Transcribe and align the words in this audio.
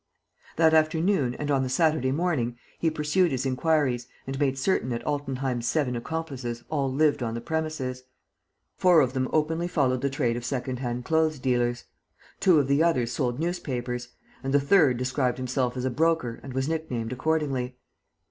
That 0.55 0.73
afternoon 0.73 1.35
and 1.35 1.51
on 1.51 1.61
the 1.61 1.69
Saturday 1.69 2.11
morning, 2.11 2.57
he 2.79 2.89
pursued 2.89 3.29
his 3.31 3.45
inquiries 3.45 4.07
and 4.25 4.39
made 4.39 4.57
certain 4.57 4.89
that 4.89 5.05
Altenheim's 5.05 5.67
seven 5.67 5.95
accomplices 5.95 6.63
all 6.71 6.91
lived 6.91 7.21
on 7.21 7.35
the 7.35 7.39
premises. 7.39 8.01
Four 8.77 9.01
of 9.01 9.13
them 9.13 9.29
openly 9.31 9.67
followed 9.67 10.01
the 10.01 10.09
trade 10.09 10.37
of 10.37 10.43
second 10.43 10.79
hand 10.79 11.05
clothes 11.05 11.37
dealers. 11.37 11.83
Two 12.39 12.57
of 12.57 12.67
the 12.67 12.81
others 12.81 13.11
sold 13.11 13.39
newspapers; 13.39 14.07
and 14.43 14.55
the 14.55 14.59
third 14.59 14.97
described 14.97 15.37
himself 15.37 15.77
as 15.77 15.85
a 15.85 15.91
broker 15.91 16.39
and 16.41 16.53
was 16.55 16.67
nicknamed 16.67 17.13
accordingly. 17.13 17.77